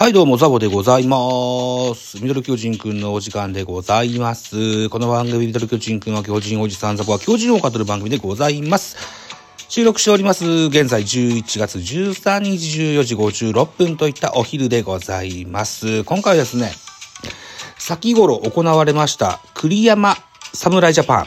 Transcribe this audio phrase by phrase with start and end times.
[0.00, 2.22] はい、どうも、ザボでございます。
[2.22, 4.88] ミドル巨人くんのお時間でございます。
[4.88, 8.96] この番組、ミドル巨人くんは巨人おじさん、ザボは巨人を語る番組でございます。
[9.68, 10.46] 収録しております。
[10.46, 16.02] 現在11月13日14時56分といったお昼でございます。
[16.04, 16.72] 今回はですね、
[17.76, 20.16] 先頃行われました栗山
[20.54, 21.26] 侍ジャパン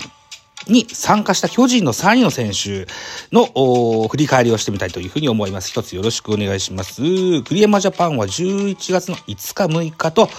[0.68, 2.88] に参加した巨人の3人の選手
[3.32, 5.70] の振り返りをしてみたいというふうに思います。
[5.70, 7.02] 一つよろしくお願いします。
[7.44, 10.30] 栗山ジャパンは11月の5日6日と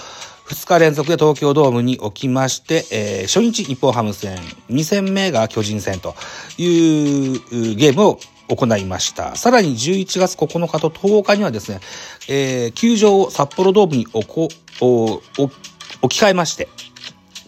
[0.47, 4.36] 2日連続で東京ドームにおきまして、えー初日日本ハム戦、
[4.69, 6.14] 2戦目が巨人戦と
[6.59, 9.36] いうゲームを行いました。
[9.36, 11.81] さらに11月9日と10日にはですね、
[12.28, 14.48] えー球場を札幌ドームに置
[16.11, 16.69] き換えまして、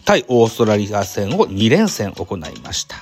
[0.07, 2.95] 対オーストラリア戦を2連戦行いました。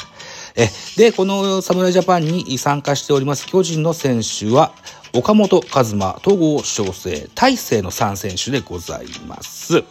[0.56, 0.67] え、
[0.98, 4.73] で、この侍ジャパンに参加しております巨人の選手は、
[5.14, 9.83] 岡本和馬、戸郷翔征、大勢の3選手でございます。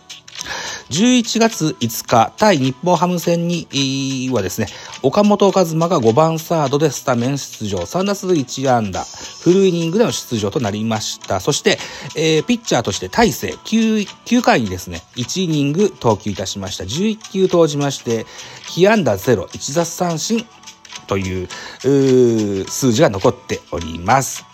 [0.90, 4.66] 11月5日、対日本ハム戦にはですね、
[5.02, 9.04] 岡本和真が5番サードでスタメン出場、3打数1安打、
[9.42, 11.40] フルイニングでの出場となりました。
[11.40, 11.78] そして、
[12.16, 16.84] えーピッチャーとして大勢 9, 9回にですね、1イニング投球いたしました。
[16.84, 18.26] 11球投じまして、
[18.68, 20.46] 被安打0、1奪三振
[21.06, 21.48] という
[21.84, 24.44] う数字が残っております。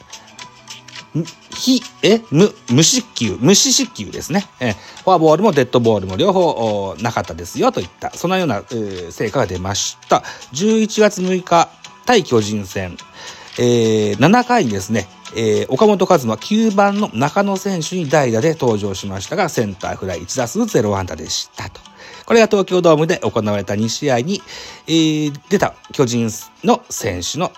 [1.60, 4.46] ひ、え、無、無失球、無四失球ですね。
[4.60, 4.72] え
[5.04, 10.22] フォアボールもデッドボールも両方なかったですよといった、そのような、えー成果が出ました。
[10.54, 11.68] 11月6日、
[12.06, 12.96] 対巨人戦、
[13.58, 15.06] えー7回にですね、
[15.36, 21.82] えー岡本和真9番の中野選手に代打で登場しましたが、センターフライ1打数0安打でしたと。
[22.24, 24.40] これが東京ドームで行われた2試合に、
[24.86, 26.30] えー出た巨人
[26.64, 27.52] の選手の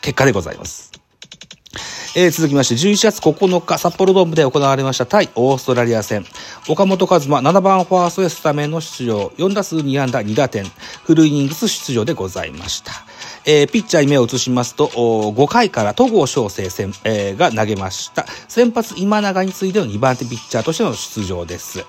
[0.00, 1.05] 結果でございます。
[2.18, 6.24] えー続きまして、11月9日、札幌ドームで行われました対オーストラリア戦。
[6.66, 10.64] 岡本和真、7番ファーストでスタメンの出場、4打数2安打2打点、
[11.04, 12.92] フルイニングス出場でございました。
[13.44, 18.24] えーピッチャーに目を移しますと、5回から戸郷翔征戦、えーが投げました。
[18.48, 21.84] 先発今永に次いでの2番手ピッチャーとしての出場です。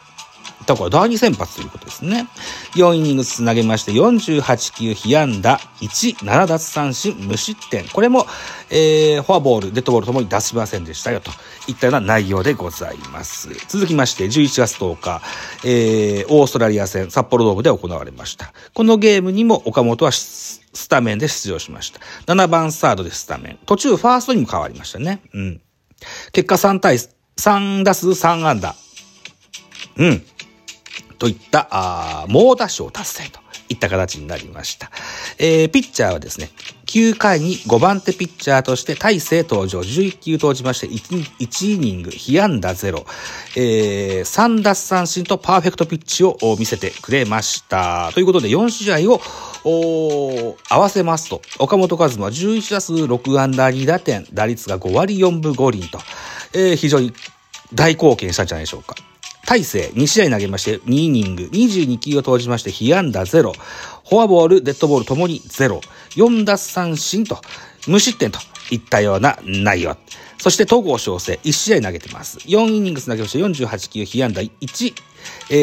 [0.65, 2.27] だから第2先発ということですね。
[2.75, 7.87] 4イニングつなげまして48球被安打1、7奪三振無失点。
[7.87, 8.25] これも、
[8.69, 11.31] えー、フォアボール、デッドボールともに出しませんでしたよと
[11.67, 13.49] いったような内容でございます。
[13.67, 15.21] 続きまして11月10日、
[15.63, 18.53] えー、オーストラリア戦札幌ドームで行われました。
[18.73, 21.99] このゲームにも岡本はススタメンで出場しました。
[22.31, 23.59] 7番サードでスタメン。
[23.65, 25.21] 途中ファーストにも変わりましたね。
[25.33, 25.61] うん。
[26.31, 28.75] 結果3対3打数3安打。
[29.97, 30.23] うん。
[31.17, 33.39] といった、あー猛打賞達成と
[33.69, 34.91] いった形になりました。
[35.37, 36.49] えーピッチャーはですね、
[36.85, 43.05] 9回に5番手ピッチャーとして大勢登場、11球投じまして 1, 1イニング、被安打0、
[43.55, 48.11] えー3奪三振とパーフェクトピッチを見せてくれました。
[48.13, 55.99] ということで4試合を合わせますと、岡本和真は11打数6安打2打点、打率が5割4分5厘と、
[56.53, 57.13] えー非常に
[57.73, 58.95] 大貢献したんじゃないでしょうか。
[59.47, 65.79] 大勢2試合投げまして2イニング、22球を投じまして被安打0、フォアボール、デッドボールともに0、
[66.17, 67.39] 4奪三振と
[67.87, 68.39] 無失点と
[68.71, 69.95] いったような内容。
[70.37, 72.39] そして戸郷翔征1試合投げてます。
[72.39, 74.93] 4イニングス投げまして48球被安打1、
[75.49, 75.53] え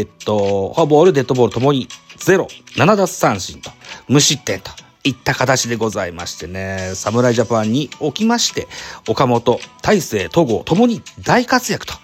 [0.00, 1.86] ーっと、フォアボール、デッドボールともに
[2.16, 2.46] 0、
[2.78, 3.70] 7奪三振と
[4.08, 4.70] 無失点と。
[5.04, 8.66] いった形でございましてね、侍ジャパンにおきまして、
[9.06, 11.94] 岡本、大勢、戸郷ともに大活躍と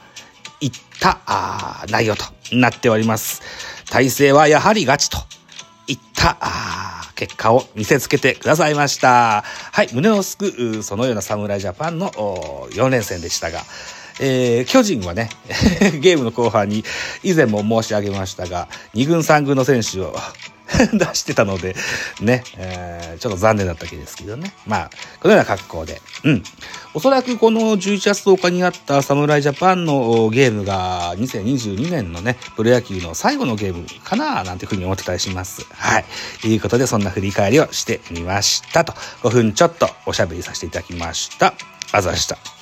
[1.04, 3.42] た内容となっております。
[3.90, 5.18] 体勢はやはりガチと
[5.86, 6.38] いった
[7.14, 9.42] 結果を見せつけてくださいました。
[9.42, 10.46] はい、胸をすく
[10.78, 13.60] うそのような侍ジャパンの4連戦でしたが、
[14.20, 15.28] えー巨人はね、
[16.00, 16.84] ゲームの後半に
[17.22, 20.16] 以前も申し上げましたが、2軍3軍の選手を
[20.92, 21.76] 出してたので、
[22.20, 24.54] ね、えー、ちょっと残念だったわけですけどね。
[24.66, 24.90] まあ、
[25.20, 26.00] このような格好で。
[26.24, 26.42] うん。
[26.94, 35.66] おそらくこの11月10日にあった侍ジャパンのゲームが2022年のね、プロ野球の最後のゲームかななんていうふうに思ってたりします。
[35.72, 36.04] はい。
[36.40, 38.92] ということで、そんな振り返りをしてみましたと。
[39.22, 41.54] 5分ちょっとおしゃべりさせていただきました。
[41.92, 42.53] あざした。